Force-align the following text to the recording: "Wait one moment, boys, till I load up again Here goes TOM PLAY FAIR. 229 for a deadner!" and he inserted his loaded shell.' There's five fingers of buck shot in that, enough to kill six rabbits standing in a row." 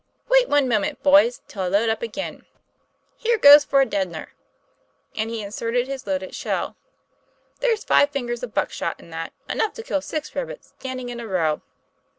"Wait 0.29 0.49
one 0.49 0.67
moment, 0.67 1.03
boys, 1.03 1.43
till 1.47 1.61
I 1.61 1.67
load 1.67 1.87
up 1.87 2.01
again 2.01 2.47
Here 3.17 3.37
goes 3.37 3.65
TOM 3.65 3.69
PLAY 3.69 3.79
FAIR. 3.83 3.89
229 3.91 4.25
for 4.25 4.25
a 4.25 4.25
deadner!" 4.25 5.15
and 5.21 5.29
he 5.29 5.43
inserted 5.43 5.85
his 5.87 6.07
loaded 6.07 6.33
shell.' 6.33 6.75
There's 7.59 7.83
five 7.83 8.09
fingers 8.09 8.41
of 8.41 8.51
buck 8.51 8.71
shot 8.71 8.99
in 8.99 9.11
that, 9.11 9.31
enough 9.47 9.73
to 9.73 9.83
kill 9.83 10.01
six 10.01 10.33
rabbits 10.33 10.73
standing 10.79 11.09
in 11.09 11.19
a 11.19 11.27
row." 11.27 11.61